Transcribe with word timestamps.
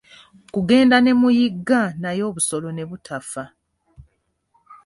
Kugenda 0.53 0.95
ne 1.01 1.11
muyigga 1.19 1.81
naye 2.03 2.21
obusolo 2.29 2.67
ne 2.73 2.83
butafa. 2.89 3.43